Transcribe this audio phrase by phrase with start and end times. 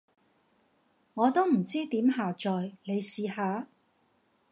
[1.13, 3.67] 我都唔知點下載，你試下？